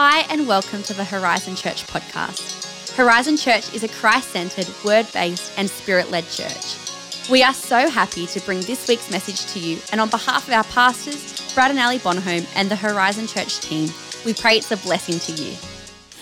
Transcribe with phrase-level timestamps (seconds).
[0.00, 2.94] Hi, and welcome to the Horizon Church podcast.
[2.94, 6.76] Horizon Church is a Christ centered, word based, and spirit led church.
[7.28, 10.54] We are so happy to bring this week's message to you, and on behalf of
[10.54, 13.90] our pastors, Brad and Ali Bonhomme, and the Horizon Church team,
[14.24, 15.56] we pray it's a blessing to you.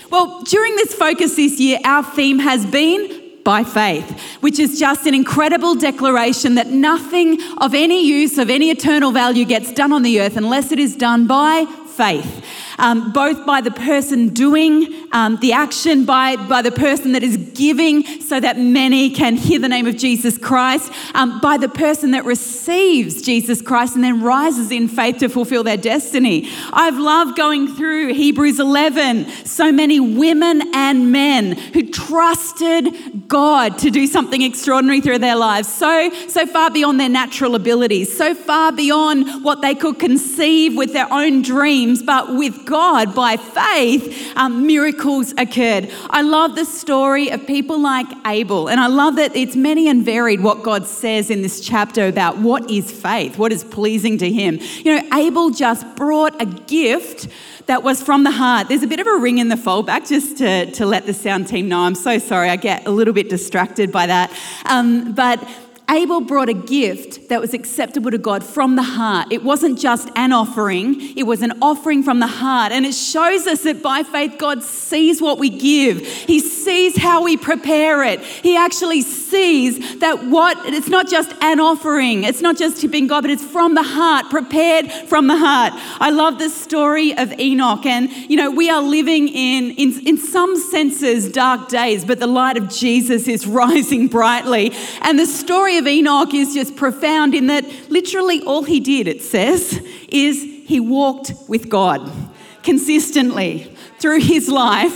[0.09, 5.05] Well, during this focus this year, our theme has been by faith, which is just
[5.05, 10.01] an incredible declaration that nothing of any use, of any eternal value, gets done on
[10.01, 12.43] the earth unless it is done by faith
[12.77, 17.37] um, both by the person doing um, the action, by, by the person that is
[17.53, 22.11] giving, so that many can hear the name of Jesus Christ, um, by the person
[22.11, 26.49] that receives Jesus Christ and then rises in faith to fulfill their destiny.
[26.71, 33.89] I've loved going through Hebrews 11, so many women and men who trusted God to
[33.89, 38.71] do something extraordinary through their lives, so, so far beyond their natural abilities, so far
[38.71, 44.67] beyond what they could conceive with their own dreams, but with God, by faith, um,
[44.67, 45.89] miracles occurred.
[46.09, 50.03] I love the story of people like Abel, and I love that it's many and
[50.03, 54.29] varied what God says in this chapter about what is faith, what is pleasing to
[54.29, 54.59] Him.
[54.83, 57.29] You know, Abel just brought a gift
[57.67, 58.67] that was from the heart.
[58.67, 61.47] There's a bit of a ring in the foldback just to, to let the sound
[61.47, 61.79] team know.
[61.79, 64.31] I'm so sorry, I get a little bit distracted by that.
[64.65, 65.41] Um, but
[65.89, 69.31] Abel brought a gift that was acceptable to God from the heart.
[69.31, 72.73] It wasn't just an offering, it was an offering from the heart.
[72.73, 77.23] And it shows us that by faith, God sees what we give, He sees how
[77.23, 78.19] we prepare it.
[78.19, 83.21] He actually sees that what, it's not just an offering, it's not just tipping God,
[83.21, 85.71] but it's from the heart, prepared from the heart.
[86.01, 87.85] I love the story of Enoch.
[87.85, 92.27] And, you know, we are living in, in, in some senses, dark days, but the
[92.27, 94.73] light of Jesus is rising brightly.
[95.01, 99.21] And the story of Enoch is just profound in that literally all he did, it
[99.21, 102.11] says, is he walked with God
[102.63, 104.93] consistently through his life.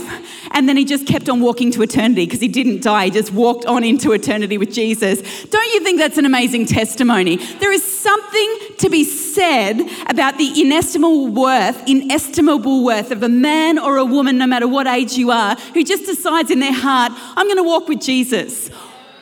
[0.54, 3.06] And then he just kept on walking to eternity because he didn't die.
[3.06, 5.22] He just walked on into eternity with Jesus.
[5.46, 7.38] Don't you think that's an amazing testimony?
[7.38, 13.80] There is something to be said about the inestimable worth, inestimable worth of a man
[13.80, 17.14] or a woman, no matter what age you are, who just decides in their heart,
[17.16, 18.70] I'm going to walk with Jesus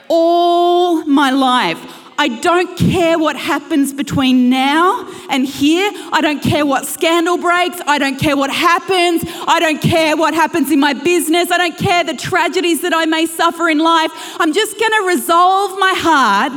[0.10, 1.96] all my life.
[2.20, 5.90] I don't care what happens between now and here.
[6.12, 7.80] I don't care what scandal breaks.
[7.88, 9.24] I don't care what happens.
[9.48, 11.50] I don't care what happens in my business.
[11.50, 14.12] I don't care the tragedies that I may suffer in life.
[14.38, 16.52] I'm just going to resolve my heart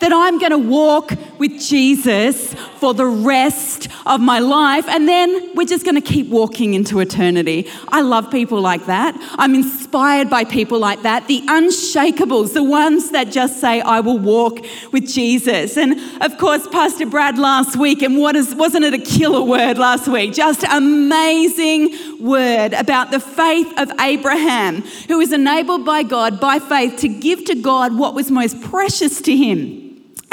[0.00, 4.86] that I'm going to walk with Jesus for the rest of my life.
[4.88, 7.68] And then we're just going to keep walking into eternity.
[7.88, 9.16] I love people like that.
[9.38, 11.26] I'm inspired by people like that.
[11.26, 15.76] The unshakables, the ones that just say, I will walk with Jesus.
[15.76, 19.78] And of course, Pastor Brad last week, and what is, wasn't it a killer word
[19.78, 20.34] last week?
[20.34, 26.98] Just amazing word about the faith of Abraham, who was enabled by God by faith
[27.00, 29.85] to give to God what was most precious to him.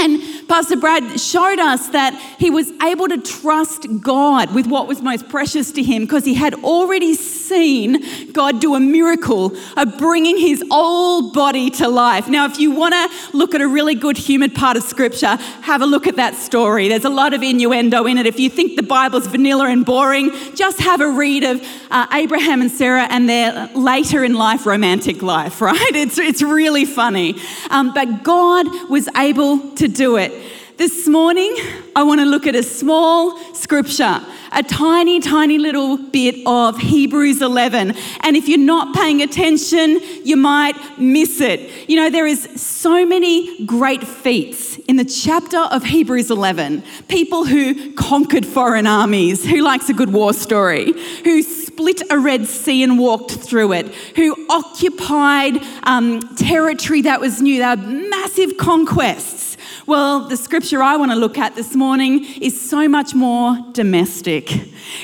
[0.03, 5.01] And Pastor Brad showed us that he was able to trust God with what was
[5.01, 8.03] most precious to him because he had already seen
[8.33, 12.27] God do a miracle of bringing his old body to life.
[12.27, 15.81] Now, if you want to look at a really good humid part of scripture, have
[15.81, 16.89] a look at that story.
[16.89, 18.25] There's a lot of innuendo in it.
[18.25, 22.59] If you think the Bible's vanilla and boring, just have a read of uh, Abraham
[22.59, 25.95] and Sarah and their later in life romantic life, right?
[25.95, 27.35] It's, it's really funny.
[27.69, 30.31] Um, but God was able to do it.
[30.75, 31.55] This morning,
[31.95, 34.19] I want to look at a small scripture,
[34.51, 37.93] a tiny, tiny little bit of Hebrews 11.
[38.21, 41.87] And if you're not paying attention, you might miss it.
[41.87, 46.83] You know, there is so many great feats in the chapter of Hebrews 11.
[47.07, 50.93] People who conquered foreign armies, who likes a good war story,
[51.23, 57.43] who split a Red Sea and walked through it, who occupied um, territory that was
[57.43, 57.59] new.
[57.59, 59.52] They were massive conquests
[59.85, 64.49] well, the scripture I want to look at this morning is so much more domestic.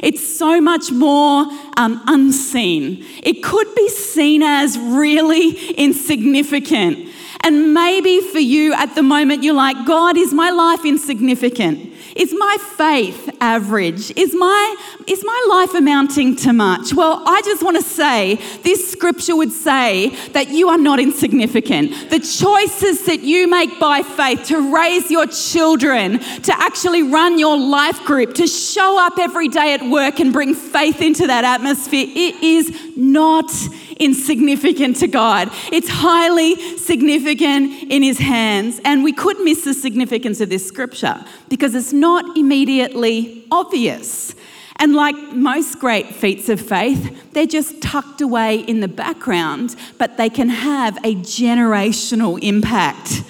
[0.02, 1.46] It's so much more
[1.76, 3.06] um, unseen.
[3.22, 7.10] It could be seen as really insignificant.
[7.42, 11.94] And maybe for you at the moment, you're like, God, is my life insignificant?
[12.16, 14.12] Is my faith average?
[14.18, 14.76] Is my,
[15.08, 16.94] is my life amounting to much?
[16.94, 22.10] Well, I just want to say this scripture would say that you are not insignificant.
[22.10, 27.58] The choices that you make by faith to raise your children, to actually run your
[27.58, 32.06] life group, to show up every day at work and bring faith into that atmosphere,
[32.10, 33.50] it is not
[34.00, 35.50] insignificant to God.
[35.72, 38.80] It's highly significant in His hands.
[38.84, 44.34] And we could miss the significance of this scripture because it's not immediately obvious.
[44.78, 50.16] And like most great feats of faith, they're just tucked away in the background, but
[50.16, 53.24] they can have a generational impact.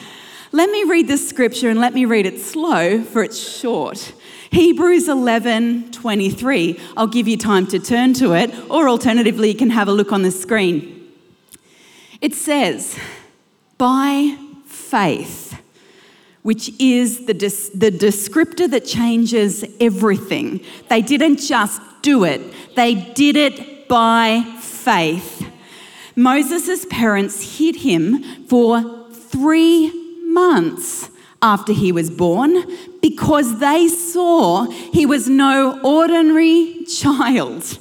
[0.51, 4.13] Let me read this scripture and let me read it slow, for it's short.
[4.49, 6.79] Hebrews 11 23.
[6.97, 10.11] I'll give you time to turn to it, or alternatively, you can have a look
[10.11, 11.07] on the screen.
[12.19, 12.97] It says,
[13.77, 15.61] By faith,
[16.41, 20.61] which is the, des- the descriptor that changes everything.
[20.89, 22.41] They didn't just do it,
[22.75, 25.47] they did it by faith.
[26.15, 29.98] Moses' parents hid him for three
[30.33, 31.09] months
[31.41, 32.63] after he was born
[33.01, 37.77] because they saw he was no ordinary child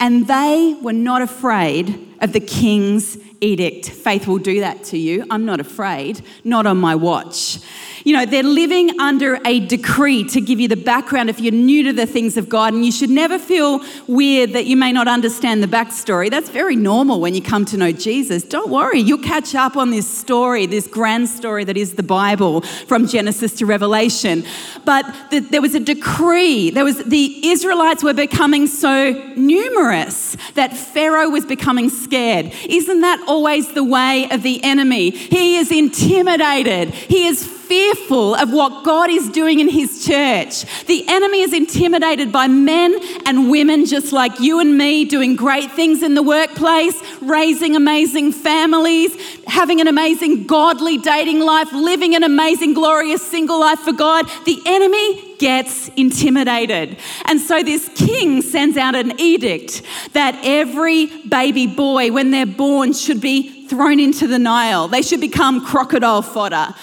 [0.00, 3.90] and they were not afraid of the king's edict.
[3.90, 5.24] Faith will do that to you.
[5.30, 7.58] I'm not afraid, not on my watch.
[8.04, 11.84] You know, they're living under a decree to give you the background if you're new
[11.84, 15.08] to the things of God, and you should never feel weird that you may not
[15.08, 16.30] understand the backstory.
[16.30, 18.42] That's very normal when you come to know Jesus.
[18.42, 22.60] Don't worry, you'll catch up on this story, this grand story that is the Bible
[22.60, 24.44] from Genesis to Revelation.
[24.84, 30.76] But the, there was a decree, there was the Israelites were becoming so numerous that
[30.76, 32.52] Pharaoh was becoming scared.
[32.68, 35.08] Isn't that always the way of the enemy?
[35.08, 40.64] He is intimidated, he is fearful of what God is doing in His church.
[40.86, 42.94] The enemy is intimidated by men
[43.26, 48.32] and women just like you and me, doing great things in the workplace, raising amazing
[48.32, 49.16] families,
[49.46, 54.26] having an amazing godly dating life, living an amazing, glorious single life for God.
[54.44, 56.96] The enemy gets intimidated.
[57.26, 59.82] And so this king sends out an edict
[60.12, 64.88] that every baby boy, when they're born, should be thrown into the Nile.
[64.88, 66.74] They should become crocodile fodder.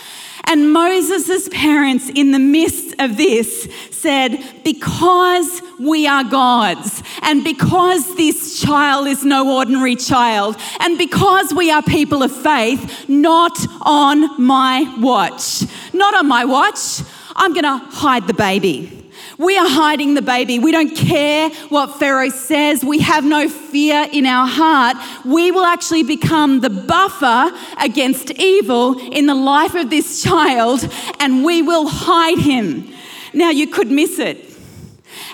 [0.52, 8.18] And Moses' parents, in the midst of this, said, Because we are God's, and because
[8.18, 14.44] this child is no ordinary child, and because we are people of faith, not on
[14.44, 15.64] my watch.
[15.94, 17.02] Not on my watch.
[17.34, 19.01] I'm going to hide the baby.
[19.42, 20.60] We are hiding the baby.
[20.60, 22.86] We don't care what Pharaoh says.
[22.86, 24.98] We have no fear in our heart.
[25.26, 27.50] We will actually become the buffer
[27.80, 30.88] against evil in the life of this child
[31.20, 32.94] and we will hide him.
[33.34, 34.48] Now, you could miss it.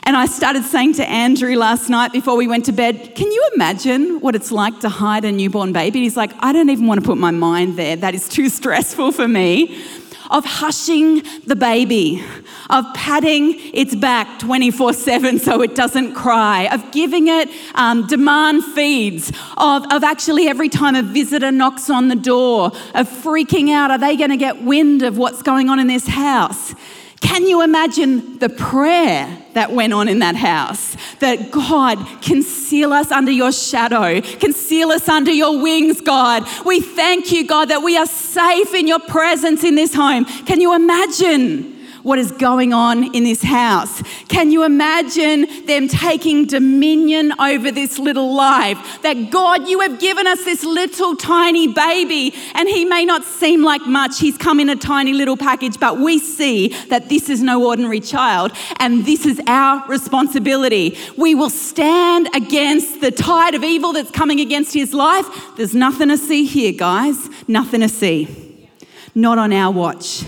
[0.04, 3.50] And I started saying to Andrew last night before we went to bed, Can you
[3.56, 6.00] imagine what it's like to hide a newborn baby?
[6.00, 7.98] He's like, I don't even want to put my mind there.
[7.98, 9.83] That is too stressful for me
[10.29, 12.24] of hushing the baby,
[12.69, 18.63] of patting its back 24 7 so it doesn't cry, of giving it um, demand
[18.63, 23.91] feeds, of, of actually every time a visitor knocks on the door, of freaking out,
[23.91, 26.74] are they going to get wind of what's going on in this house?
[27.21, 30.95] Can you imagine the prayer that went on in that house?
[31.19, 36.48] That God, conceal us under your shadow, conceal us under your wings, God.
[36.65, 40.25] We thank you, God, that we are safe in your presence in this home.
[40.25, 41.76] Can you imagine?
[42.07, 44.01] What is going on in this house.
[44.30, 49.01] Can you imagine them taking dominion over this little life?
[49.01, 53.62] That God, you have given us this little tiny baby, and he may not seem
[53.62, 54.21] like much.
[54.21, 58.00] He's come in a tiny little package, but we see that this is no ordinary
[58.00, 60.98] child, and this is our responsibility.
[61.18, 65.27] We will stand against the tide of evil that's coming against his life.
[65.58, 67.27] There's nothing to see here, guys.
[67.50, 68.70] Nothing to see.
[69.13, 70.24] Not on our watch.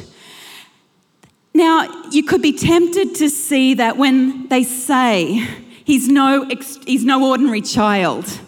[1.60, 5.46] Now, you could be tempted to see that when they say
[5.84, 6.48] he's no,
[6.86, 8.40] he's no ordinary child,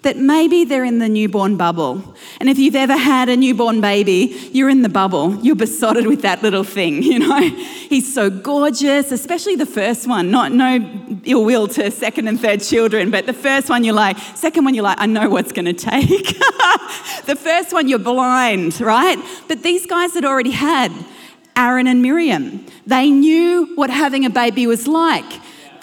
[0.00, 2.16] that maybe they're in the newborn bubble.
[2.40, 5.34] And if you've ever had a newborn baby, you're in the bubble.
[5.42, 7.38] You're besotted with that little thing, you know?
[7.38, 10.30] He's so gorgeous, especially the first one.
[10.30, 10.78] Not no
[11.24, 14.72] ill will to second and third children, but the first one you're like, second one
[14.72, 16.08] you're like, I know what's going to take.
[17.26, 19.18] the first one you're blind, right?
[19.48, 20.90] But these guys had already had
[21.56, 22.66] Aaron and Miriam.
[22.86, 25.40] They knew what having a baby was like.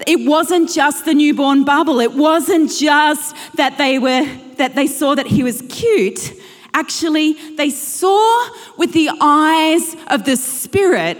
[0.08, 2.00] It wasn't just the newborn bubble.
[2.00, 6.34] It wasn't just that they were that they saw that he was cute.
[6.74, 11.18] Actually, they saw with the eyes of the spirit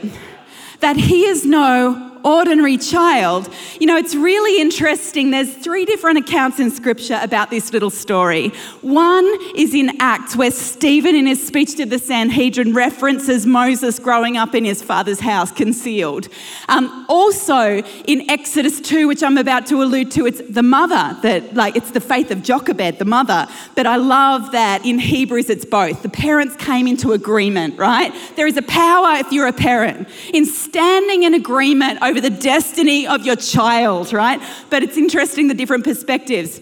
[0.80, 3.50] that he is no ordinary child.
[3.80, 5.32] You know, it's really interesting.
[5.32, 8.50] There's three different accounts in scripture about this little story.
[8.82, 9.26] One
[9.56, 14.56] is in Acts, where Stephen, in his speech to the Sanhedrin, references Moses growing up
[14.56, 16.28] in his father's house, concealed.
[16.68, 21.54] Um, also in Exodus 2, which I'm about to allude to, it's the mother that,
[21.54, 23.48] like, it's the faith of Jochebed, the mother.
[23.76, 26.04] But I love that in Hebrews it's both.
[26.04, 28.14] The parents came into agreement, right?
[28.36, 33.08] There is a power if you're a parent in standing in agreement over the destiny
[33.08, 34.42] of your child, right?
[34.70, 36.60] But it's interesting the different perspectives.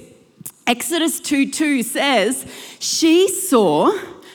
[0.67, 2.45] Exodus 2 2 says,
[2.77, 3.91] She saw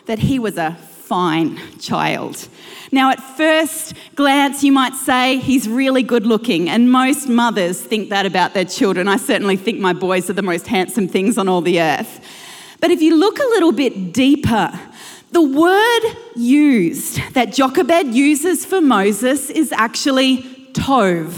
[0.06, 2.48] that he was a fine child.
[2.90, 8.08] Now, at first glance, you might say he's really good looking, and most mothers think
[8.08, 9.06] that about their children.
[9.06, 12.20] I certainly think my boys are the most handsome things on all the earth.
[12.80, 14.80] But if you look a little bit deeper,
[15.30, 21.34] the word used that Jochebed uses for Moses is actually tov.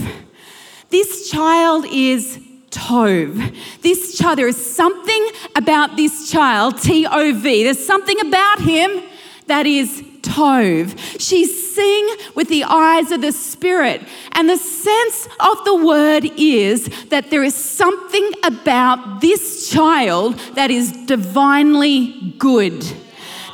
[0.91, 2.39] This child is
[2.71, 3.55] tov.
[3.83, 9.03] This child, there is something about this child, T O V, there's something about him
[9.47, 10.99] that is tov.
[11.21, 14.03] She's seeing with the eyes of the Spirit.
[14.33, 20.71] And the sense of the word is that there is something about this child that
[20.71, 22.85] is divinely good.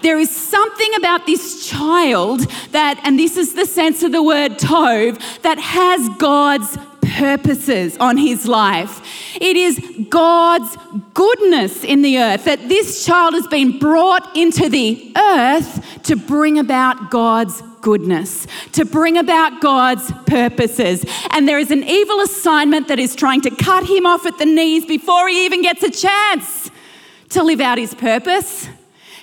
[0.02, 2.40] There is something about this child
[2.72, 8.16] that, and this is the sense of the word tov, that has God's purposes on
[8.16, 9.00] his life.
[9.40, 9.78] It is
[10.08, 10.76] God's
[11.14, 16.58] goodness in the earth that this child has been brought into the earth to bring
[16.58, 21.04] about God's goodness, to bring about God's purposes.
[21.30, 24.46] And there is an evil assignment that is trying to cut him off at the
[24.46, 26.70] knees before he even gets a chance
[27.30, 28.68] to live out his purpose.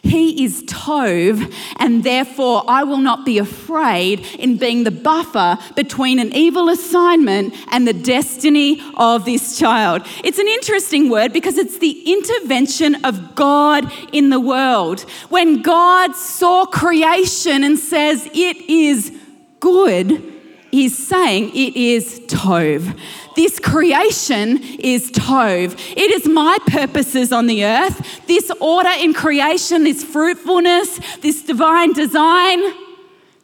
[0.01, 6.19] He is Tov, and therefore I will not be afraid in being the buffer between
[6.19, 10.05] an evil assignment and the destiny of this child.
[10.23, 15.01] It's an interesting word because it's the intervention of God in the world.
[15.29, 19.11] When God saw creation and says, It is
[19.59, 20.38] good,
[20.71, 22.97] he's saying it is Tov.
[23.35, 25.73] This creation is Tov.
[25.95, 28.25] It is my purposes on the earth.
[28.27, 32.59] This order in creation, this fruitfulness, this divine design,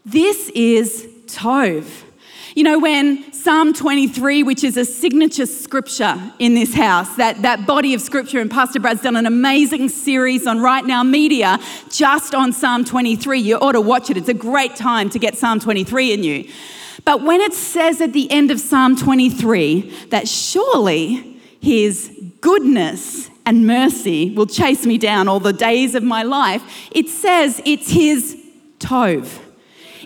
[0.05, 2.03] this is Tov.
[2.55, 7.67] You know, when Psalm 23, which is a signature scripture in this house, that, that
[7.67, 12.33] body of scripture, and Pastor Brad's done an amazing series on Right Now Media just
[12.33, 13.39] on Psalm 23.
[13.39, 14.15] You ought to watch it.
[14.15, 16.49] It's a great time to get Psalm 23 in you.
[17.05, 23.67] But when it says at the end of Psalm 23 that surely his goodness and
[23.67, 28.35] mercy will chase me down all the days of my life, it says it's his
[28.79, 29.39] tov.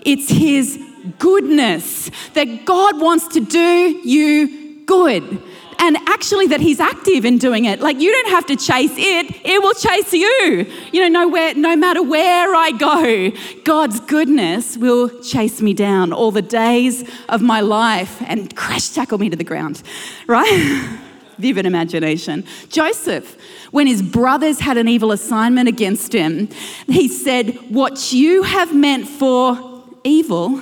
[0.04, 0.78] It's his
[1.18, 5.42] goodness that God wants to do you good
[5.80, 7.80] and actually that he's active in doing it.
[7.80, 10.66] Like you don't have to chase it, it will chase you.
[10.92, 13.32] You know, nowhere, no matter where I go,
[13.64, 19.18] God's goodness will chase me down all the days of my life and crash tackle
[19.18, 19.82] me to the ground,
[20.26, 20.98] right?
[21.38, 22.44] Vivid imagination.
[22.68, 23.38] Joseph,
[23.70, 26.48] when his brothers had an evil assignment against him,
[26.86, 30.60] he said, What you have meant for evil,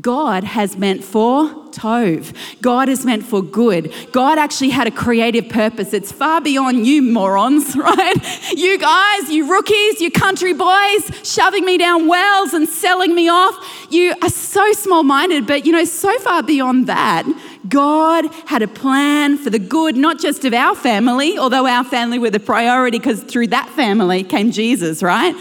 [0.00, 2.34] God has meant for Tov.
[2.60, 3.92] God is meant for good.
[4.12, 5.92] God actually had a creative purpose.
[5.92, 8.14] It's far beyond you morons, right?
[8.54, 13.56] You guys, you rookies, you country boys, shoving me down wells and selling me off.
[13.90, 17.24] You are so small minded, but you know, so far beyond that.
[17.68, 22.18] God had a plan for the good, not just of our family, although our family
[22.18, 25.34] were the priority because through that family came Jesus, right?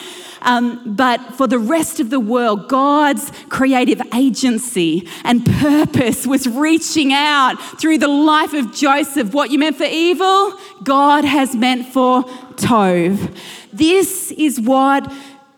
[0.46, 7.12] Um, but for the rest of the world, God's creative agency and purpose was reaching
[7.12, 9.34] out through the life of Joseph.
[9.34, 12.24] What you meant for evil, God has meant for
[12.56, 13.36] Tov.
[13.74, 15.12] This is what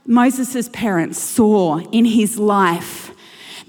[0.06, 3.07] Moses' parents saw in his life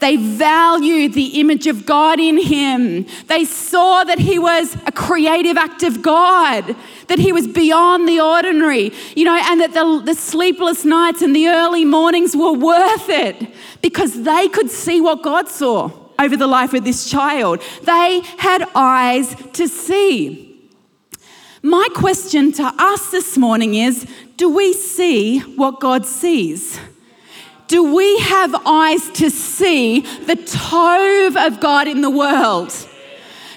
[0.01, 3.07] they valued the image of God in him.
[3.27, 6.77] They saw that he was a creative act of God,
[7.09, 11.35] that he was beyond the ordinary, you know, and that the, the sleepless nights and
[11.35, 13.53] the early mornings were worth it
[13.83, 17.61] because they could see what God saw over the life of this child.
[17.83, 20.71] They had eyes to see.
[21.63, 26.79] My question to us this morning is do we see what God sees?
[27.69, 32.75] Do we have eyes to see the tov of God in the world?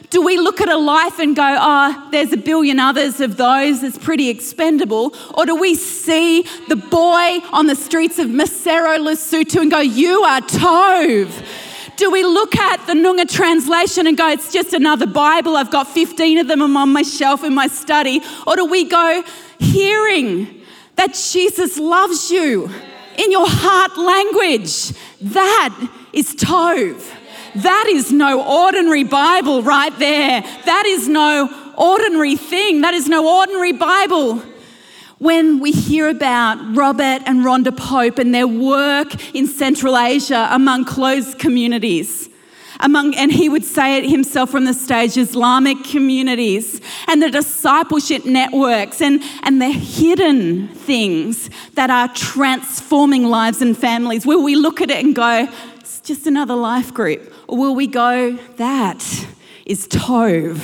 [0.10, 3.82] Do we look at a life and go, oh, there's a billion others of those,
[3.84, 5.16] it's pretty expendable?
[5.36, 10.24] Or do we see the boy on the streets of Maseru, Lesotho and go, you
[10.24, 11.32] are Tov?
[11.96, 15.88] Do we look at the Noongar translation and go, it's just another Bible, I've got
[15.88, 18.20] 15 of them on my shelf in my study?
[18.46, 19.24] Or do we go,
[19.60, 20.64] hearing
[20.98, 22.70] that Jesus loves you?
[23.22, 24.94] In your heart language.
[25.22, 27.08] That is Tov.
[27.54, 30.42] That is no ordinary Bible right there.
[30.42, 32.82] That is no ordinary thing.
[32.82, 34.42] That is no ordinary Bible.
[35.20, 40.86] When we hear about Robert and Rhonda Pope and their work in Central Asia among
[40.86, 42.28] closed communities,
[42.82, 48.26] among, and he would say it himself from the stage, Islamic communities and the discipleship
[48.26, 54.26] networks and, and the hidden things that are transforming lives and families.
[54.26, 55.48] Will we look at it and go,
[55.80, 57.34] it's just another life group?
[57.48, 59.28] Or will we go, that
[59.66, 60.60] is Tov?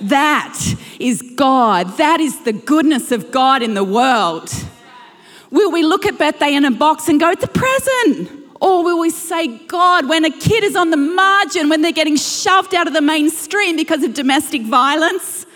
[0.00, 0.60] That
[0.98, 1.96] is God.
[1.96, 4.52] That is the goodness of God in the world.
[5.50, 8.43] Will we look at birthday in a box and go, it's a present?
[8.60, 12.16] Or will we say, God, when a kid is on the margin, when they're getting
[12.16, 15.46] shoved out of the mainstream because of domestic violence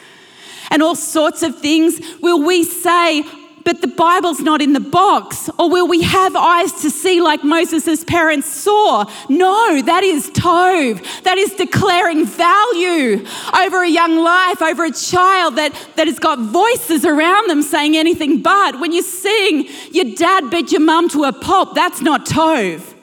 [0.71, 3.23] and all sorts of things, will we say,
[3.69, 5.51] but the Bible's not in the box?
[5.59, 9.05] Or will we have eyes to see like Moses' parents saw?
[9.29, 11.05] No, that is Tov.
[11.25, 16.39] That is declaring value over a young life, over a child that, that has got
[16.39, 18.81] voices around them saying anything but.
[18.81, 22.98] When you sing your dad beat your mum to a pulp, that's not Tov.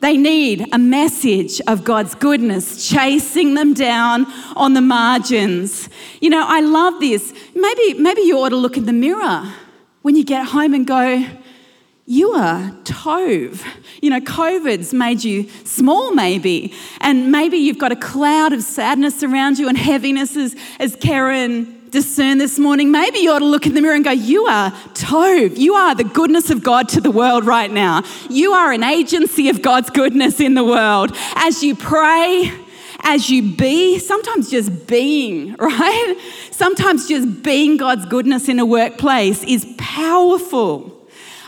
[0.00, 4.26] They need a message of God's goodness chasing them down
[4.56, 5.90] on the margins.
[6.20, 7.34] You know, I love this.
[7.54, 9.52] Maybe, maybe you ought to look in the mirror
[10.02, 11.26] when you get home and go,
[12.06, 13.64] you are Tov.
[14.02, 16.72] You know, COVID's made you small, maybe.
[17.00, 21.79] And maybe you've got a cloud of sadness around you and heaviness, as, as Karen
[21.90, 24.70] discern this morning, maybe you ought to look in the mirror and go, You are
[24.94, 25.56] Tov.
[25.56, 28.04] You are the goodness of God to the world right now.
[28.28, 31.12] You are an agency of God's goodness in the world.
[31.34, 32.52] As you pray,
[33.02, 36.16] as you be, sometimes just being, right?
[36.50, 40.96] Sometimes just being God's goodness in a workplace is powerful.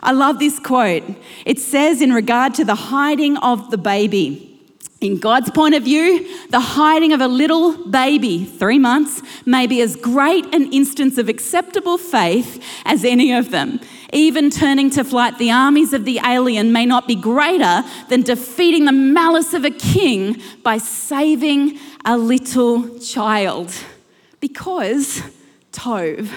[0.03, 1.05] I love this quote.
[1.47, 4.52] It says, in regard to the hiding of the baby,
[5.03, 9.81] in God's point of view, the hiding of a little baby, three months, may be
[9.81, 13.81] as great an instance of acceptable faith as any of them.
[14.13, 18.85] Even turning to flight the armies of the alien may not be greater than defeating
[18.85, 23.73] the malice of a king by saving a little child.
[24.41, 25.23] Because,
[25.73, 26.29] Tov,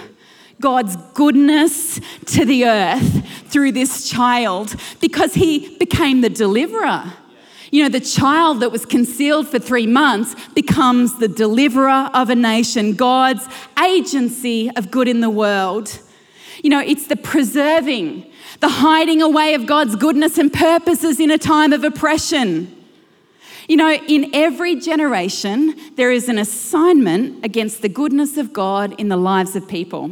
[0.62, 7.14] God's goodness to the earth through this child, because he became the deliverer
[7.72, 12.36] you know, the child that was concealed for three months becomes the deliverer of a
[12.36, 13.48] nation, God's
[13.84, 16.00] agency of good in the world.
[16.64, 21.38] You know, it's the preserving, the hiding away of God's goodness and purposes in a
[21.38, 22.75] time of oppression.
[23.68, 29.08] You know, in every generation, there is an assignment against the goodness of God in
[29.10, 30.12] the lives of people.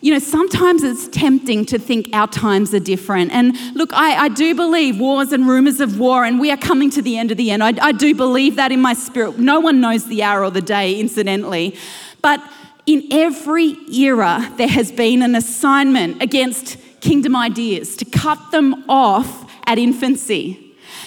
[0.00, 3.32] You know, sometimes it's tempting to think our times are different.
[3.32, 6.90] And look, I, I do believe wars and rumors of war, and we are coming
[6.90, 7.64] to the end of the end.
[7.64, 9.38] I, I do believe that in my spirit.
[9.38, 11.76] No one knows the hour or the day, incidentally.
[12.22, 12.40] But
[12.86, 19.50] in every era, there has been an assignment against kingdom ideas to cut them off
[19.66, 20.63] at infancy.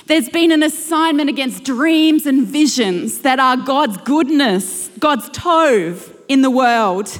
[0.08, 6.41] There's been an assignment against dreams and visions that are God's goodness, God's tov in
[6.41, 7.20] the world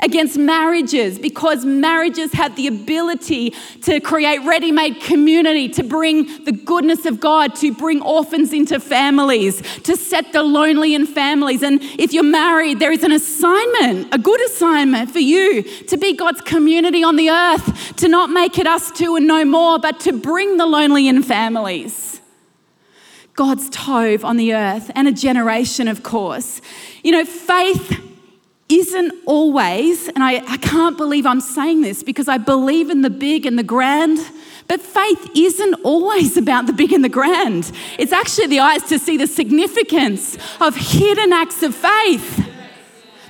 [0.00, 3.50] against marriages because marriages have the ability
[3.82, 8.80] to create ready made community, to bring the goodness of God, to bring orphans into
[8.80, 11.62] families, to set the lonely in families.
[11.62, 16.16] And if you're married, there is an assignment, a good assignment for you to be
[16.16, 20.00] God's community on the earth, to not make it us two and no more, but
[20.00, 22.13] to bring the lonely in families.
[23.34, 26.60] God's Tov on the earth and a generation, of course.
[27.02, 28.00] You know, faith
[28.68, 33.10] isn't always, and I, I can't believe I'm saying this because I believe in the
[33.10, 34.18] big and the grand,
[34.68, 37.72] but faith isn't always about the big and the grand.
[37.98, 42.50] It's actually the eyes to see the significance of hidden acts of faith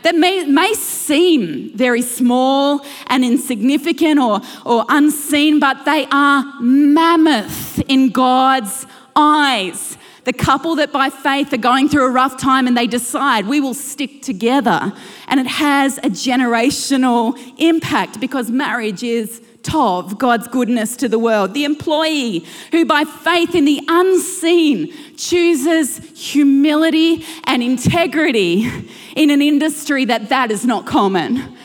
[0.03, 7.81] that may, may seem very small and insignificant or, or unseen, but they are mammoth
[7.89, 12.77] in God's eyes the couple that by faith are going through a rough time and
[12.77, 14.93] they decide we will stick together.
[15.29, 21.55] And it has a generational impact because marriage is Tov, God's goodness to the world.
[21.55, 28.71] The employee who, by faith in the unseen, chooses humility and integrity
[29.17, 31.57] in an industry that that is not common.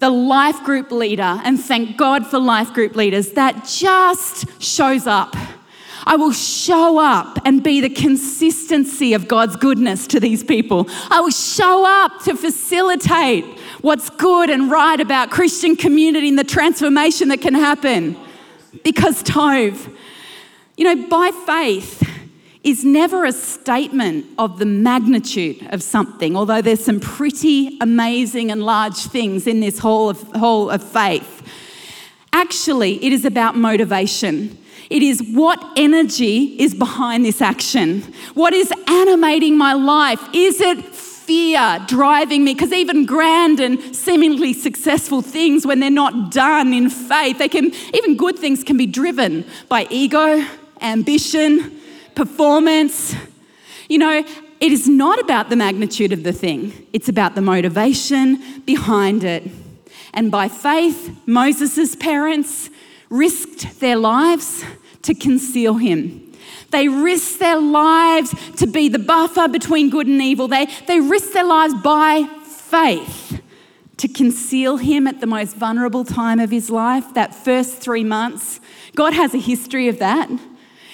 [0.00, 5.34] The life group leader, and thank God for life group leaders, that just shows up
[6.06, 10.86] I will show up and be the consistency of God's goodness to these people.
[11.10, 13.44] I will show up to facilitate
[13.80, 18.16] what's good and right about Christian community and the transformation that can happen.
[18.82, 19.94] Because Tov,
[20.76, 22.02] you know, by faith
[22.64, 28.62] is never a statement of the magnitude of something, although there's some pretty amazing and
[28.62, 31.42] large things in this whole of, whole of faith.
[32.32, 34.58] Actually, it is about motivation.
[34.90, 38.02] It is what energy is behind this action?
[38.34, 40.20] What is animating my life?
[40.32, 42.54] Is it fear driving me?
[42.54, 47.72] Because even grand and seemingly successful things, when they're not done in faith, they can,
[47.94, 50.46] even good things can be driven by ego,
[50.80, 51.80] ambition,
[52.14, 53.14] performance.
[53.88, 54.24] You know,
[54.60, 59.50] it is not about the magnitude of the thing, it's about the motivation behind it.
[60.12, 62.70] And by faith, Moses' parents
[63.14, 64.64] risked their lives
[65.02, 66.32] to conceal him.
[66.70, 70.48] They risked their lives to be the buffer between good and evil.
[70.48, 73.40] They, they risked their lives by faith
[73.98, 78.58] to conceal him at the most vulnerable time of his life, that first three months.
[78.96, 80.28] God has a history of that.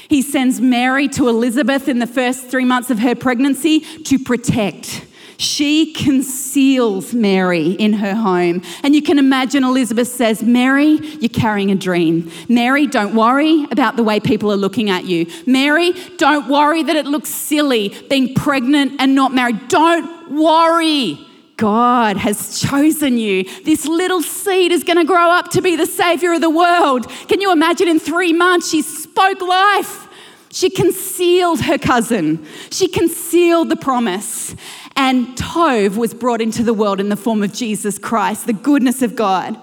[0.08, 5.06] He sends Mary to Elizabeth in the first three months of her pregnancy to protect
[5.40, 8.62] she conceals Mary in her home.
[8.82, 12.30] And you can imagine Elizabeth says, Mary, you're carrying a dream.
[12.46, 15.26] Mary, don't worry about the way people are looking at you.
[15.46, 19.68] Mary, don't worry that it looks silly being pregnant and not married.
[19.68, 21.26] Don't worry.
[21.56, 23.44] God has chosen you.
[23.64, 27.10] This little seed is going to grow up to be the savior of the world.
[27.28, 30.08] Can you imagine in three months she spoke life?
[30.52, 32.44] She concealed her cousin.
[32.70, 34.56] She concealed the promise.
[35.02, 39.00] And Tov was brought into the world in the form of Jesus Christ, the goodness
[39.00, 39.58] of God.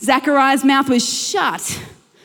[0.00, 1.80] Zechariah's mouth was shut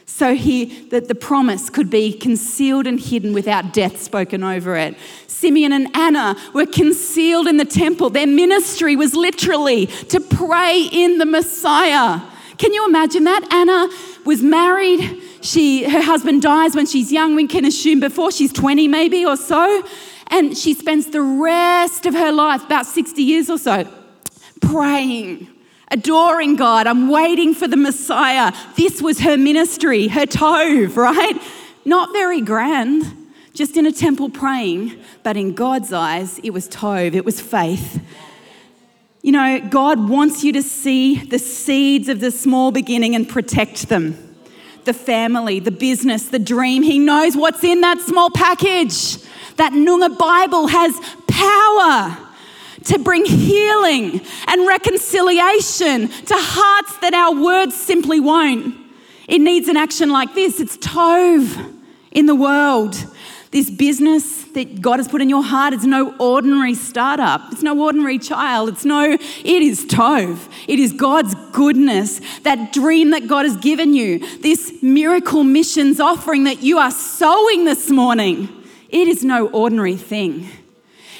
[0.07, 4.97] so he, that the promise could be concealed and hidden without death spoken over it.
[5.27, 8.09] Simeon and Anna were concealed in the temple.
[8.09, 12.19] Their ministry was literally to pray in the Messiah.
[12.57, 13.47] Can you imagine that?
[13.53, 13.89] Anna
[14.25, 15.21] was married.
[15.41, 19.37] She, her husband dies when she's young, we can assume before she's 20 maybe or
[19.37, 19.83] so.
[20.29, 23.87] And she spends the rest of her life, about 60 years or so,
[24.61, 25.47] praying,
[25.89, 26.85] adoring God.
[26.87, 28.53] I'm waiting for the Messiah.
[28.75, 31.41] This was her ministry, her tov, right?
[31.83, 33.03] Not very grand,
[33.53, 38.01] just in a temple praying, but in God's eyes, it was tov, it was faith.
[39.21, 43.89] You know, God wants you to see the seeds of the small beginning and protect
[43.89, 44.28] them.
[44.89, 46.81] The family, the business, the dream.
[46.81, 49.17] He knows what's in that small package.
[49.57, 52.17] That Noongar Bible has power
[52.85, 58.75] to bring healing and reconciliation to hearts that our words simply won't.
[59.27, 61.71] It needs an action like this it's Tov
[62.09, 62.95] in the world.
[63.51, 67.51] This business that God has put in your heart is no ordinary startup.
[67.51, 68.69] It's no ordinary child.
[68.69, 70.51] It's no, it is Tov.
[70.67, 76.43] It is God's goodness, that dream that God has given you, this miracle missions offering
[76.43, 78.49] that you are sowing this morning.
[78.89, 80.47] It is no ordinary thing.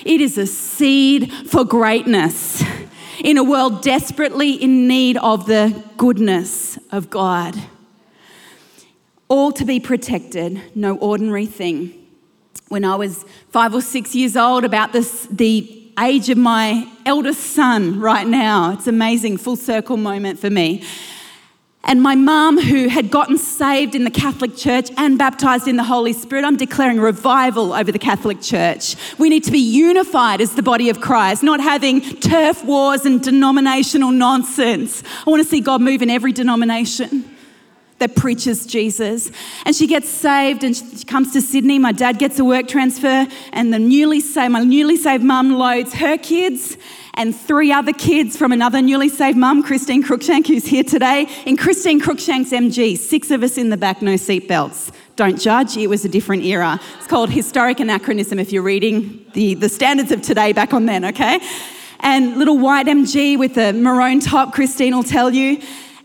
[0.05, 2.63] It is a seed for greatness
[3.23, 7.55] in a world desperately in need of the goodness of God.
[9.27, 11.98] All to be protected, no ordinary thing.
[12.69, 17.41] When I was five or six years old, about this, the age of my eldest
[17.41, 20.83] son right now, it's amazing, full circle moment for me.
[21.85, 25.83] And my mum, who had gotten saved in the Catholic Church and baptized in the
[25.83, 28.95] Holy Spirit, I'm declaring revival over the Catholic Church.
[29.17, 33.21] We need to be unified as the body of Christ, not having turf wars and
[33.21, 35.03] denominational nonsense.
[35.25, 37.28] I want to see God move in every denomination
[37.99, 39.31] that preaches Jesus.
[39.65, 41.79] And she gets saved and she comes to Sydney.
[41.79, 45.93] My dad gets a work transfer, and the newly saved, my newly saved mum loads
[45.93, 46.77] her kids
[47.19, 51.57] and three other kids from another newly saved mum, Christine Cruikshank, who's here today, in
[51.57, 52.97] Christine Cruikshank's MG.
[52.97, 54.93] Six of us in the back, no seatbelts.
[55.17, 56.79] Don't judge, it was a different era.
[56.97, 61.03] It's called historic anachronism if you're reading the, the standards of today back on then,
[61.03, 61.41] okay?
[61.99, 65.62] And little white MG with a maroon top, Christine will tell you.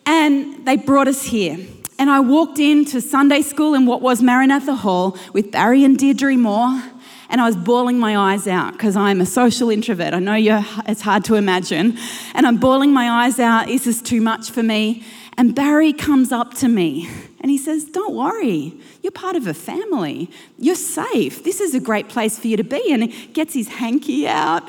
[0.07, 1.59] And they brought us here.
[1.99, 6.37] And I walked into Sunday school in what was Maranatha Hall with Barry and Deirdre
[6.37, 6.83] Moore
[7.35, 10.15] and I was bawling my eyes out because I'm a social introvert.
[10.15, 10.37] I know
[10.87, 11.99] it's hard to imagine.
[12.33, 13.67] And I'm bawling my eyes out.
[13.67, 15.03] This is too much for me.
[15.37, 17.09] And Barry comes up to me
[17.41, 20.31] and he says, Don't worry, you're part of a family.
[20.59, 21.43] You're safe.
[21.43, 22.93] This is a great place for you to be.
[22.93, 24.63] And he gets his hanky out,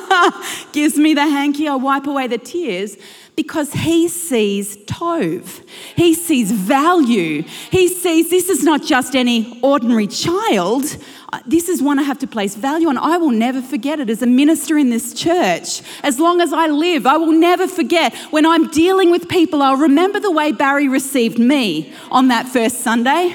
[0.72, 1.68] gives me the hanky.
[1.68, 2.96] I wipe away the tears
[3.36, 5.62] because he sees Tov.
[5.96, 7.42] He sees value.
[7.70, 10.96] He sees this is not just any ordinary child
[11.32, 12.98] uh, this is one I have to place value on.
[12.98, 15.80] I will never forget it as a minister in this church.
[16.02, 19.78] As long as I live, I will never forget when I'm dealing with people, I'll
[19.78, 23.34] remember the way Barry received me on that first Sunday.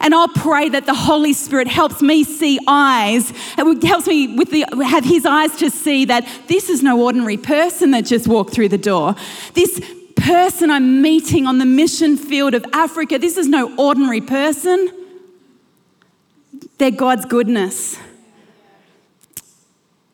[0.00, 4.50] And I'll pray that the Holy Spirit helps me see eyes, it helps me with
[4.50, 8.52] the, have His eyes to see that this is no ordinary person that just walked
[8.52, 9.14] through the door.
[9.54, 9.80] This
[10.16, 14.90] person I'm meeting on the mission field of Africa, this is no ordinary person.
[16.78, 17.98] They're God's goodness.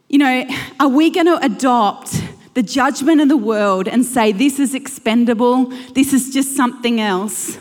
[0.09, 0.47] You know,
[0.79, 2.23] are we going to adopt
[2.55, 7.59] the judgment of the world and say, this is expendable, this is just something else?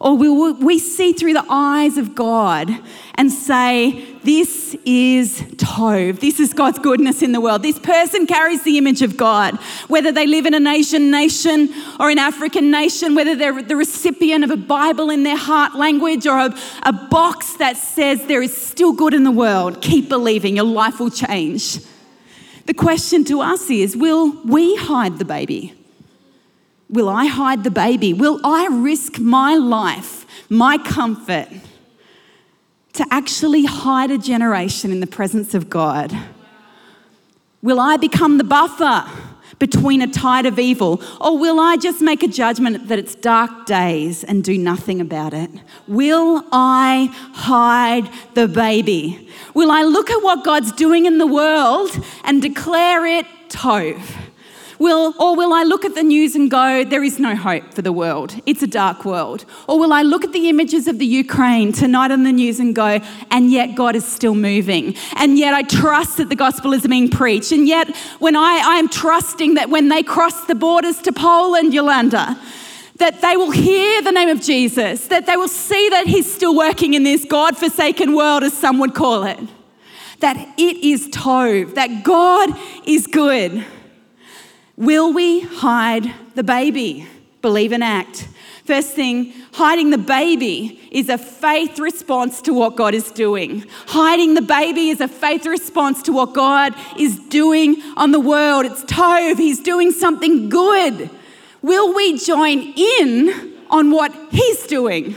[0.00, 2.70] Or will we see through the eyes of God
[3.14, 6.20] and say, This is Tov.
[6.20, 7.62] This is God's goodness in the world.
[7.62, 9.56] This person carries the image of God.
[9.88, 14.44] Whether they live in an Asian nation or an African nation, whether they're the recipient
[14.44, 18.56] of a Bible in their heart language or a, a box that says there is
[18.56, 21.78] still good in the world, keep believing, your life will change.
[22.66, 25.75] The question to us is will we hide the baby?
[26.88, 28.12] Will I hide the baby?
[28.12, 31.48] Will I risk my life, my comfort,
[32.92, 36.16] to actually hide a generation in the presence of God?
[37.60, 39.04] Will I become the buffer
[39.58, 41.02] between a tide of evil?
[41.20, 45.34] Or will I just make a judgment that it's dark days and do nothing about
[45.34, 45.50] it?
[45.88, 49.28] Will I hide the baby?
[49.54, 51.90] Will I look at what God's doing in the world
[52.24, 54.00] and declare it Tov?
[54.78, 57.82] Will, or will I look at the news and go, there is no hope for
[57.82, 58.34] the world?
[58.44, 59.44] It's a dark world.
[59.66, 62.74] Or will I look at the images of the Ukraine tonight on the news and
[62.74, 64.94] go, and yet God is still moving?
[65.16, 67.52] And yet I trust that the gospel is being preached.
[67.52, 71.72] And yet when I, I am trusting that when they cross the borders to Poland,
[71.72, 72.38] Yolanda,
[72.96, 76.56] that they will hear the name of Jesus, that they will see that He's still
[76.56, 79.38] working in this God forsaken world, as some would call it.
[80.20, 82.50] That it is Tov, that God
[82.86, 83.64] is good.
[84.76, 87.06] Will we hide the baby?
[87.40, 88.28] Believe and act.
[88.64, 93.64] First thing, hiding the baby is a faith response to what God is doing.
[93.86, 98.66] Hiding the baby is a faith response to what God is doing on the world.
[98.66, 101.10] It's Tov, He's doing something good.
[101.62, 105.14] Will we join in on what He's doing?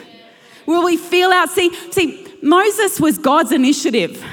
[0.67, 1.49] Will we feel out?
[1.49, 4.23] See, see, Moses was God's initiative.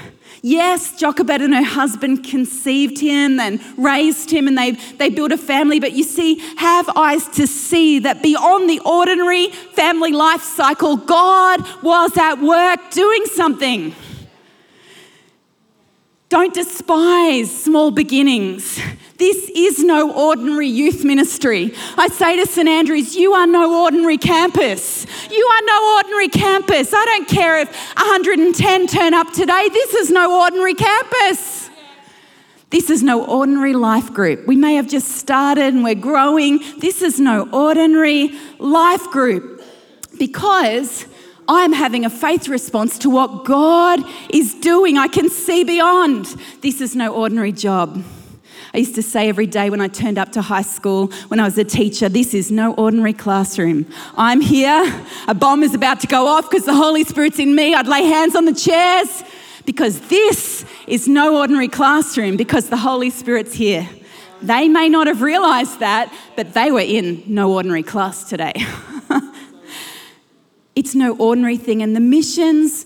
[0.48, 5.36] Yes, Jochebed and her husband conceived him and raised him and they, they built a
[5.36, 10.98] family, but you see, have eyes to see that beyond the ordinary family life cycle,
[10.98, 13.92] God was at work doing something.
[16.28, 18.78] Don't despise small beginnings.
[19.18, 21.72] This is no ordinary youth ministry.
[21.96, 25.06] I say to St Andrews, you are no ordinary campus.
[25.30, 26.92] You are no ordinary campus.
[26.92, 29.68] I don't care if 110 turn up today.
[29.72, 31.70] This is no ordinary campus.
[32.68, 34.46] This is no ordinary life group.
[34.46, 36.60] We may have just started and we're growing.
[36.78, 39.62] This is no ordinary life group
[40.18, 41.06] because
[41.48, 44.98] I'm having a faith response to what God is doing.
[44.98, 46.26] I can see beyond.
[46.60, 48.04] This is no ordinary job.
[48.76, 51.44] I used to say every day when I turned up to high school, when I
[51.44, 53.86] was a teacher, this is no ordinary classroom.
[54.18, 57.74] I'm here, a bomb is about to go off because the Holy Spirit's in me.
[57.74, 59.24] I'd lay hands on the chairs
[59.64, 63.88] because this is no ordinary classroom because the Holy Spirit's here.
[64.42, 68.52] They may not have realized that, but they were in no ordinary class today.
[70.74, 71.82] It's no ordinary thing.
[71.82, 72.84] And the missions,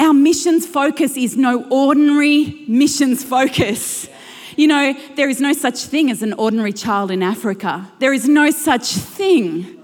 [0.00, 4.08] our missions focus is no ordinary missions focus.
[4.56, 7.90] You know, there is no such thing as an ordinary child in Africa.
[7.98, 9.82] There is no such thing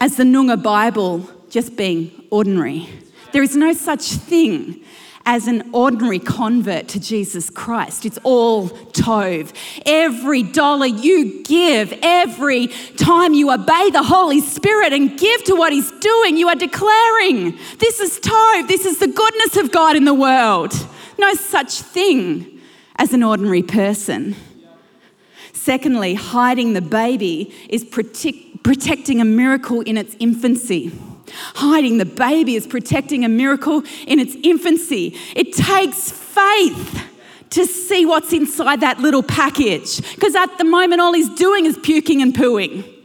[0.00, 2.88] as the Noongar Bible just being ordinary.
[3.32, 4.84] There is no such thing
[5.26, 8.06] as an ordinary convert to Jesus Christ.
[8.06, 9.52] It's all Tov.
[9.84, 15.72] Every dollar you give, every time you obey the Holy Spirit and give to what
[15.72, 18.68] He's doing, you are declaring, This is Tov.
[18.68, 20.72] This is the goodness of God in the world.
[21.18, 22.57] No such thing
[22.98, 24.34] as an ordinary person.
[25.52, 30.92] Secondly, hiding the baby is protect, protecting a miracle in its infancy.
[31.56, 35.16] Hiding the baby is protecting a miracle in its infancy.
[35.36, 37.04] It takes faith
[37.50, 39.98] to see what's inside that little package.
[40.14, 42.97] Because at the moment, all he's doing is puking and pooing.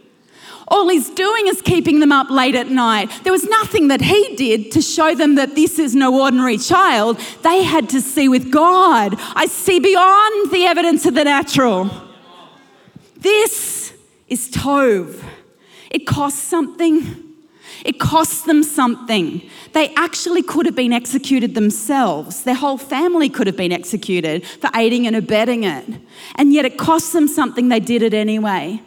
[0.67, 3.11] All he's doing is keeping them up late at night.
[3.23, 7.19] There was nothing that he did to show them that this is no ordinary child.
[7.41, 9.15] They had to see with God.
[9.35, 11.89] I see beyond the evidence of the natural.
[13.17, 13.93] This
[14.27, 15.21] is Tov.
[15.89, 17.33] It costs something.
[17.85, 19.49] It cost them something.
[19.73, 22.43] They actually could have been executed themselves.
[22.43, 25.85] Their whole family could have been executed for aiding and abetting it.
[26.35, 28.81] And yet it cost them something, they did it anyway.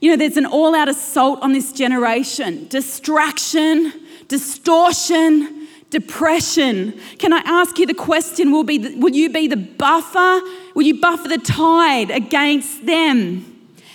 [0.00, 3.92] You know, there's an all out assault on this generation distraction,
[4.28, 6.98] distortion, depression.
[7.18, 10.40] Can I ask you the question will, be, will you be the buffer?
[10.74, 13.50] Will you buffer the tide against them?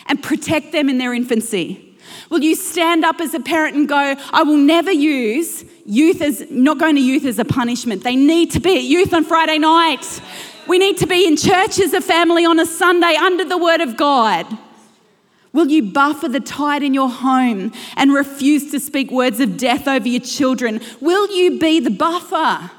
[0.09, 1.95] and protect them in their infancy?
[2.29, 6.45] Will you stand up as a parent and go, I will never use youth as
[6.49, 8.03] not going to youth as a punishment?
[8.03, 10.21] They need to be at youth on Friday night.
[10.67, 13.81] We need to be in church as a family on a Sunday under the Word
[13.81, 14.45] of God.
[15.51, 19.87] Will you buffer the tide in your home and refuse to speak words of death
[19.87, 20.79] over your children?
[21.01, 22.69] Will you be the buffer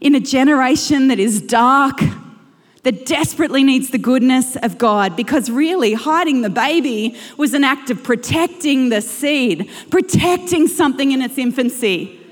[0.00, 2.00] in a generation that is dark,
[2.82, 5.16] that desperately needs the goodness of God?
[5.16, 11.20] Because really, hiding the baby was an act of protecting the seed, protecting something in
[11.20, 12.23] its infancy.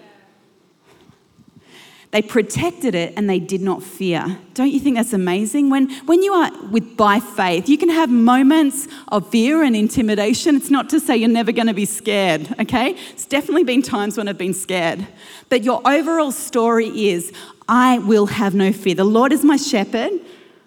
[2.13, 4.39] They protected it and they did not fear.
[4.53, 5.71] Don't you think that's amazing?
[5.71, 10.55] When, when you are with by faith, you can have moments of fear and intimidation.
[10.55, 12.91] It's not to say you're never going to be scared, okay?
[13.13, 15.07] It's definitely been times when I've been scared.
[15.49, 17.33] But your overall story is
[17.67, 18.95] I will have no fear.
[18.95, 20.13] The Lord is my shepherd,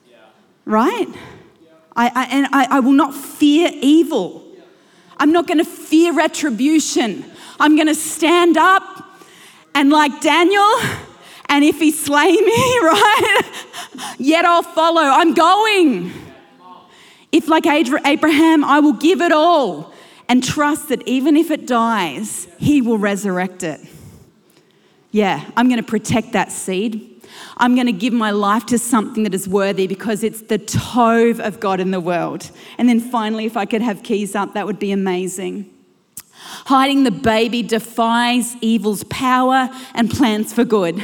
[0.09, 0.17] yeah.
[0.65, 1.07] right?
[1.07, 1.69] Yeah.
[1.95, 4.43] I, I, and I, I will not fear evil.
[4.55, 4.63] Yeah.
[5.17, 7.23] I'm not going to fear retribution.
[7.59, 8.83] I'm going to stand up
[9.75, 10.65] and, like Daniel,
[11.55, 13.41] and if he slay me, right,
[14.17, 15.03] yet I'll follow.
[15.03, 16.11] I'm going.
[17.31, 19.93] If, like Abraham, I will give it all
[20.27, 23.79] and trust that even if it dies, he will resurrect it.
[25.11, 27.23] Yeah, I'm going to protect that seed.
[27.55, 31.39] I'm going to give my life to something that is worthy because it's the tov
[31.39, 32.51] of God in the world.
[32.77, 35.71] And then finally, if I could have keys up, that would be amazing.
[36.65, 41.01] Hiding the baby defies evil's power and plans for good.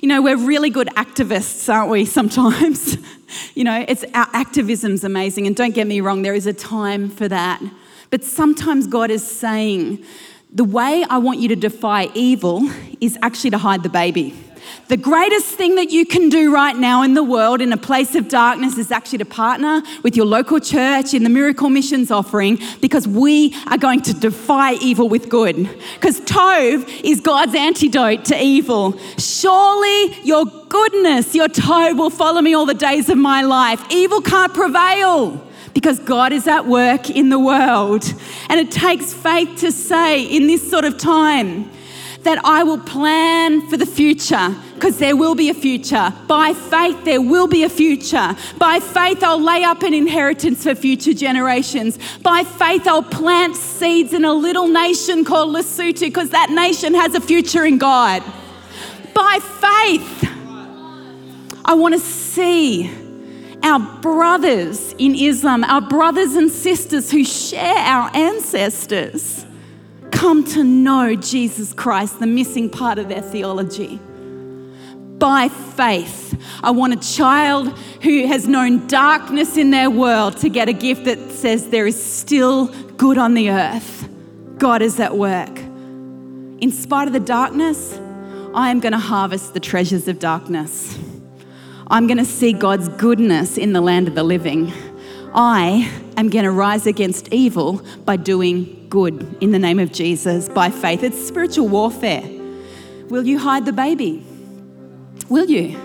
[0.00, 2.96] You know, we're really good activists, aren't we, sometimes?
[3.54, 7.08] you know, it's our activism's amazing, and don't get me wrong, there is a time
[7.10, 7.60] for that.
[8.10, 10.04] But sometimes God is saying,
[10.52, 14.34] the way I want you to defy evil is actually to hide the baby.
[14.88, 18.14] The greatest thing that you can do right now in the world, in a place
[18.14, 22.58] of darkness, is actually to partner with your local church in the Miracle Missions offering
[22.80, 25.56] because we are going to defy evil with good.
[25.94, 28.98] Because Tov is God's antidote to evil.
[29.18, 33.84] Surely your goodness, your Tov will follow me all the days of my life.
[33.90, 35.44] Evil can't prevail
[35.74, 38.04] because God is at work in the world.
[38.48, 41.70] And it takes faith to say in this sort of time,
[42.28, 46.12] that I will plan for the future because there will be a future.
[46.26, 48.36] By faith, there will be a future.
[48.58, 51.98] By faith, I'll lay up an inheritance for future generations.
[52.18, 57.14] By faith, I'll plant seeds in a little nation called Lesotho because that nation has
[57.14, 58.22] a future in God.
[59.14, 60.24] By faith,
[61.64, 62.90] I want to see
[63.62, 69.46] our brothers in Islam, our brothers and sisters who share our ancestors
[70.10, 73.98] come to know Jesus Christ, the missing part of their theology.
[75.18, 80.68] By faith, I want a child who has known darkness in their world to get
[80.68, 82.66] a gift that says there is still
[82.96, 84.08] good on the earth.
[84.58, 85.58] God is at work.
[85.58, 87.98] In spite of the darkness,
[88.54, 90.98] I am going to harvest the treasures of darkness.
[91.88, 94.72] I'm going to see God's goodness in the land of the living.
[95.34, 100.48] I am going to rise against evil by doing good in the name of Jesus
[100.48, 101.02] by faith.
[101.02, 102.22] It's spiritual warfare.
[103.08, 104.24] Will you hide the baby?
[105.28, 105.78] Will you?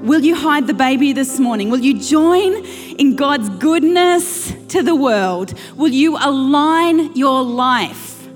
[0.00, 1.70] Will you hide the baby this morning?
[1.70, 2.54] Will you join
[2.96, 5.54] in God's goodness to the world?
[5.74, 8.26] Will you align your life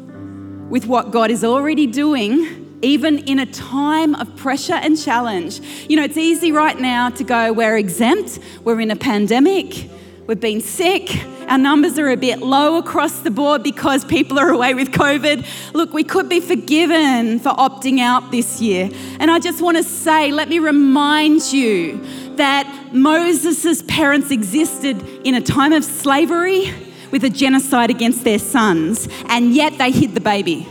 [0.70, 5.60] with what God is already doing, even in a time of pressure and challenge?
[5.88, 9.90] You know, it's easy right now to go, we're exempt, we're in a pandemic,
[10.30, 11.10] we've been sick,
[11.48, 15.44] our numbers are a bit low across the board because people are away with COVID.
[15.74, 18.90] Look, we could be forgiven for opting out this year.
[19.18, 22.00] And I just want to say, let me remind you
[22.36, 26.72] that Moses' parents existed in a time of slavery
[27.10, 30.64] with a genocide against their sons, and yet they hid the baby.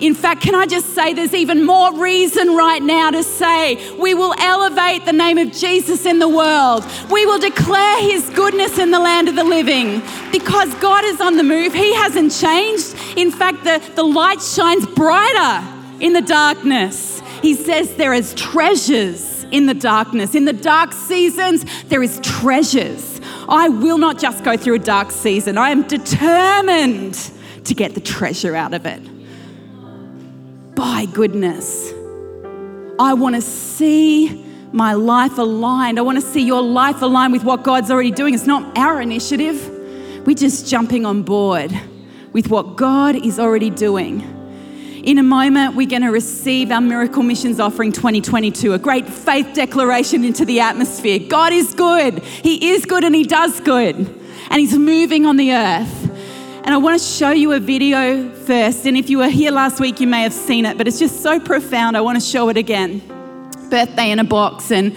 [0.00, 4.14] In fact, can I just say there's even more reason right now to say we
[4.14, 6.86] will elevate the name of Jesus in the world.
[7.10, 11.36] We will declare his goodness in the land of the living because God is on
[11.36, 11.74] the move.
[11.74, 12.94] He hasn't changed.
[13.16, 15.66] In fact, the, the light shines brighter
[16.00, 17.20] in the darkness.
[17.42, 20.36] He says there is treasures in the darkness.
[20.36, 23.20] In the dark seasons, there is treasures.
[23.48, 25.58] I will not just go through a dark season.
[25.58, 27.14] I am determined
[27.64, 29.17] to get the treasure out of it
[30.78, 31.92] by goodness.
[33.00, 35.98] I want to see my life aligned.
[35.98, 38.32] I want to see your life aligned with what God's already doing.
[38.32, 39.58] It's not our initiative,
[40.24, 41.76] we're just jumping on board
[42.32, 44.20] with what God is already doing.
[45.02, 49.54] In a moment, we're going to receive our Miracle Missions Offering 2022, a great faith
[49.54, 51.18] declaration into the atmosphere.
[51.18, 52.22] God is good.
[52.22, 53.96] He is good and He does good.
[53.96, 56.07] and He's moving on the earth.
[56.68, 58.84] And I want to show you a video first.
[58.84, 61.22] And if you were here last week, you may have seen it, but it's just
[61.22, 61.96] so profound.
[61.96, 62.98] I want to show it again.
[63.70, 64.70] Birthday in a box.
[64.70, 64.94] And,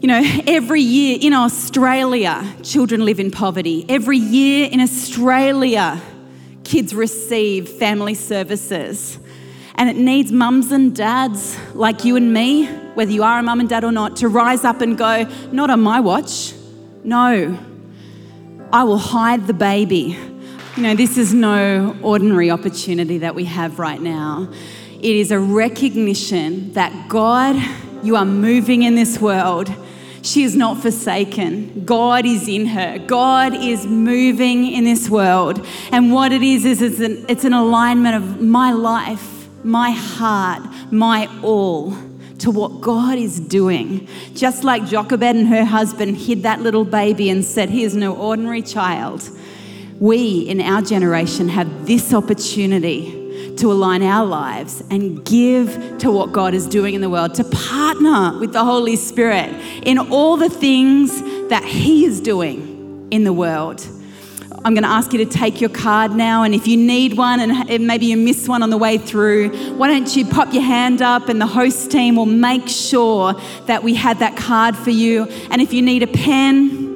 [0.00, 3.84] you know, every year in Australia, children live in poverty.
[3.90, 6.00] Every year in Australia,
[6.64, 9.18] kids receive family services.
[9.74, 13.60] And it needs mums and dads like you and me, whether you are a mum
[13.60, 16.54] and dad or not, to rise up and go, not on my watch.
[17.04, 17.58] No,
[18.72, 20.18] I will hide the baby.
[20.78, 24.48] You know, this is no ordinary opportunity that we have right now.
[25.02, 27.56] It is a recognition that God,
[28.04, 29.74] you are moving in this world.
[30.22, 31.84] She is not forsaken.
[31.84, 33.00] God is in her.
[33.00, 35.66] God is moving in this world.
[35.90, 40.62] And what it is, is it's an, it's an alignment of my life, my heart,
[40.92, 41.90] my all
[42.38, 44.06] to what God is doing.
[44.32, 48.14] Just like Jochebed and her husband hid that little baby and said, He is no
[48.14, 49.28] ordinary child
[50.00, 56.32] we in our generation have this opportunity to align our lives and give to what
[56.32, 59.50] God is doing in the world, to partner with the Holy Spirit
[59.82, 63.86] in all the things that He is doing in the world.
[64.64, 67.40] I'm going to ask you to take your card now, and if you need one
[67.40, 71.00] and maybe you missed one on the way through, why don't you pop your hand
[71.00, 73.34] up and the host team will make sure
[73.66, 75.24] that we had that card for you.
[75.50, 76.87] And if you need a pen,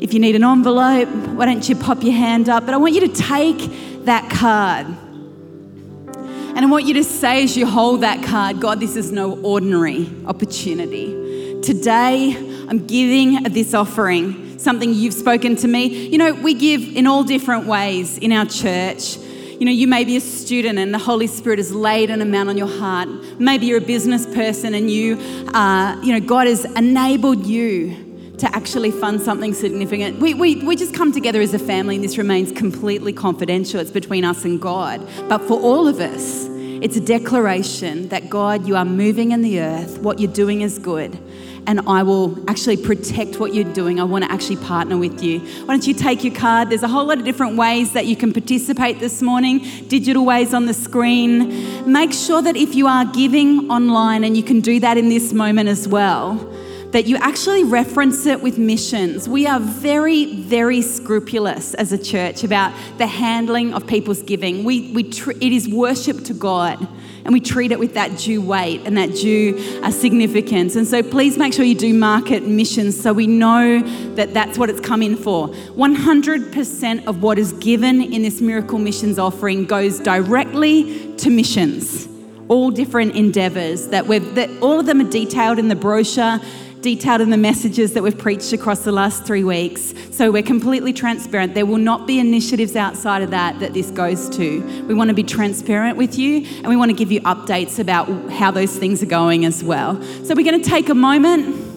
[0.00, 2.64] if you need an envelope, why don't you pop your hand up?
[2.64, 4.86] But I want you to take that card.
[4.86, 9.38] And I want you to say as you hold that card, God, this is no
[9.40, 11.60] ordinary opportunity.
[11.60, 12.34] Today,
[12.68, 16.08] I'm giving this offering, something you've spoken to me.
[16.08, 19.18] You know, we give in all different ways in our church.
[19.18, 22.48] You know, you may be a student and the Holy Spirit has laid an amount
[22.48, 23.08] on your heart.
[23.38, 25.18] Maybe you're a business person and you,
[25.52, 28.09] uh, you know, God has enabled you
[28.40, 30.18] to actually fund something significant.
[30.18, 33.80] We, we, we just come together as a family, and this remains completely confidential.
[33.80, 35.06] It's between us and God.
[35.28, 36.46] But for all of us,
[36.82, 40.78] it's a declaration that God, you are moving in the earth, what you're doing is
[40.78, 41.18] good.
[41.66, 44.00] And I will actually protect what you're doing.
[44.00, 45.40] I want to actually partner with you.
[45.40, 46.70] Why don't you take your card?
[46.70, 50.54] There's a whole lot of different ways that you can participate this morning, digital ways
[50.54, 51.92] on the screen.
[51.92, 55.34] Make sure that if you are giving online, and you can do that in this
[55.34, 56.50] moment as well,
[56.92, 59.28] that you actually reference it with missions.
[59.28, 64.64] We are very, very scrupulous as a church about the handling of people's giving.
[64.64, 66.86] We, we tr- it is worship to God,
[67.24, 70.74] and we treat it with that due weight and that due uh, significance.
[70.74, 73.82] And so please make sure you do market missions so we know
[74.14, 75.48] that that's what it's come in for.
[75.48, 82.08] 100% of what is given in this miracle missions offering goes directly to missions
[82.48, 86.40] all different endeavors that we've that all of them are detailed in the brochure
[86.80, 89.94] detailed in the messages that we've preached across the last three weeks.
[90.12, 91.54] So we're completely transparent.
[91.54, 94.62] There will not be initiatives outside of that that this goes to.
[94.86, 98.08] We want to be transparent with you and we want to give you updates about
[98.30, 100.00] how those things are going as well.
[100.24, 101.68] So we're going to take a moment.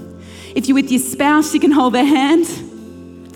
[0.55, 2.45] If you're with your spouse, you can hold their hand.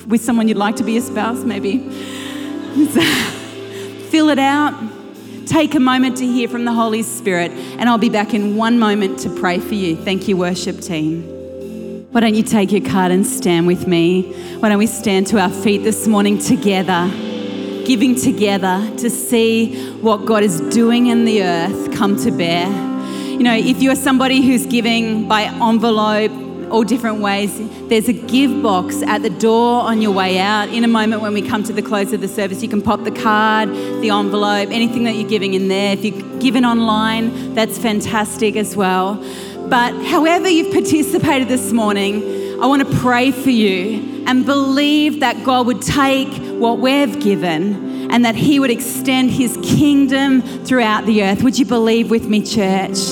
[0.08, 1.80] With someone you'd like to be a spouse, maybe.
[4.10, 4.74] Fill it out
[5.46, 8.80] take a moment to hear from the Holy Spirit, and I'll be back in one
[8.80, 9.96] moment to pray for you.
[9.96, 11.37] Thank you, worship team.
[12.18, 14.24] Why don't you take your card and stand with me?
[14.58, 17.08] Why don't we stand to our feet this morning together,
[17.86, 22.66] giving together to see what God is doing in the earth come to bear?
[23.30, 26.32] You know, if you're somebody who's giving by envelope,
[26.72, 27.58] all different ways.
[27.88, 30.70] There's a give box at the door on your way out.
[30.70, 33.04] In a moment, when we come to the close of the service, you can pop
[33.04, 35.94] the card, the envelope, anything that you're giving in there.
[35.94, 39.24] If you're giving online, that's fantastic as well.
[39.70, 45.44] But however you've participated this morning, I want to pray for you and believe that
[45.44, 51.22] God would take what we've given and that He would extend His kingdom throughout the
[51.22, 51.44] earth.
[51.44, 53.12] Would you believe with me, church?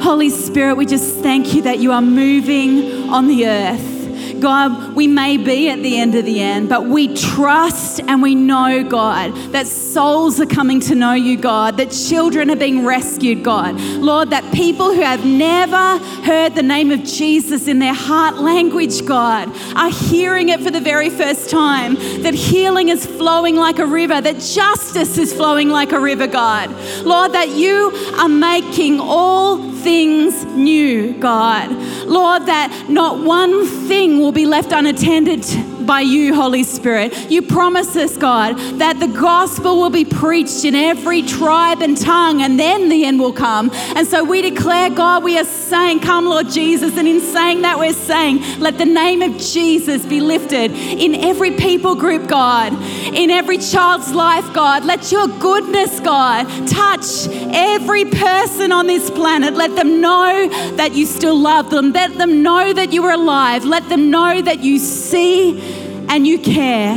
[0.00, 3.97] Holy Spirit, we just thank you that you are moving on the earth.
[4.40, 8.34] God, we may be at the end of the end, but we trust and we
[8.34, 13.42] know, God, that souls are coming to know you, God, that children are being rescued,
[13.42, 13.74] God.
[13.80, 19.04] Lord, that people who have never heard the name of Jesus in their heart language,
[19.04, 23.86] God, are hearing it for the very first time, that healing is flowing like a
[23.86, 26.70] river, that justice is flowing like a river, God.
[27.04, 31.70] Lord, that you are making all things new, God.
[32.06, 35.42] Lord, that not one thing will be left unattended
[35.88, 37.30] by you, Holy Spirit.
[37.30, 42.42] You promise us, God, that the gospel will be preached in every tribe and tongue,
[42.42, 43.70] and then the end will come.
[43.96, 46.98] And so we declare, God, we are saying, Come, Lord Jesus.
[46.98, 51.52] And in saying that, we're saying, Let the name of Jesus be lifted in every
[51.52, 52.74] people group, God,
[53.14, 54.84] in every child's life, God.
[54.84, 59.54] Let your goodness, God, touch every person on this planet.
[59.54, 61.92] Let them know that you still love them.
[61.92, 63.64] Let them know that you are alive.
[63.64, 65.77] Let them know that you see
[66.08, 66.94] and you care.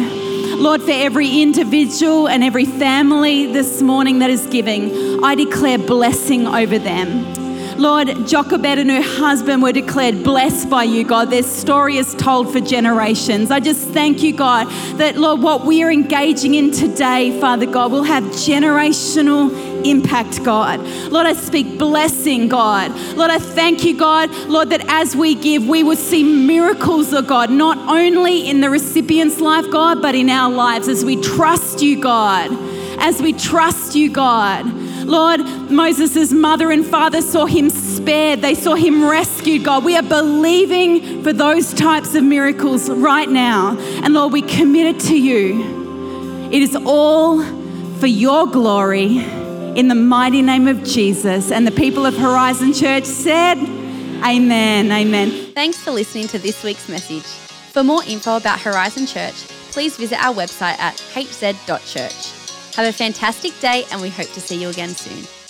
[0.55, 6.47] Lord, for every individual and every family this morning that is giving, I declare blessing
[6.47, 7.33] over them.
[7.77, 11.31] Lord, Jochebed and her husband were declared blessed by you, God.
[11.31, 13.49] Their story is told for generations.
[13.49, 17.91] I just thank you, God, that, Lord, what we are engaging in today, Father God,
[17.91, 19.49] will have generational
[19.85, 20.79] impact, God.
[21.11, 22.91] Lord, I speak blessing, God.
[23.15, 27.21] Lord, I thank you, God, Lord, that as we give, we will see miracles, oh
[27.21, 31.81] God, not only in the recipient's life, God, but in our lives as we trust
[31.81, 32.51] you, God.
[32.99, 34.65] As we trust you, God.
[35.05, 39.83] Lord, Moses' mother and father saw him spared, they saw him rescued, God.
[39.83, 43.77] We are believing for those types of miracles right now.
[44.03, 46.49] And Lord, we commit it to you.
[46.51, 47.43] It is all
[47.99, 49.40] for your glory
[49.75, 51.51] in the mighty name of Jesus.
[51.51, 53.57] And the people of Horizon Church said,
[54.23, 54.91] Amen.
[54.91, 55.29] Amen.
[55.53, 57.23] Thanks for listening to this week's message.
[57.71, 59.33] For more info about Horizon Church,
[59.71, 62.75] please visit our website at hz.church.
[62.75, 65.40] Have a fantastic day, and we hope to see you again soon.